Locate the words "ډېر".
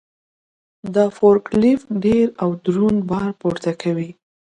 2.05-2.25